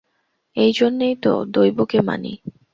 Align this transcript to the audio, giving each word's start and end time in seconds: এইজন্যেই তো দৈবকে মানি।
এইজন্যেই 0.57 1.15
তো 1.23 1.31
দৈবকে 1.45 1.99
মানি। 2.01 2.33